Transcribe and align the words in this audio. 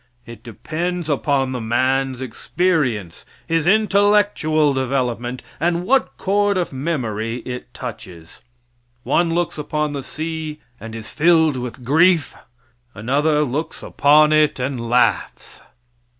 It 0.25 0.41
depends 0.41 1.09
upon 1.09 1.51
the 1.51 1.61
man's 1.61 2.21
experience, 2.21 3.23
his 3.47 3.67
intellectual 3.67 4.73
development, 4.73 5.43
and 5.59 5.85
what 5.85 6.17
chord 6.17 6.57
of 6.57 6.73
memory 6.73 7.41
it 7.45 7.71
touches. 7.71 8.41
One 9.03 9.31
looks 9.35 9.59
upon 9.59 9.91
the 9.93 10.01
sea 10.01 10.59
and 10.79 10.95
is 10.95 11.11
filled 11.11 11.55
with 11.55 11.83
grief; 11.85 12.33
another 12.95 13.43
looks 13.43 13.83
upon 13.83 14.33
it 14.33 14.59
and 14.59 14.89
laughs. 14.89 15.61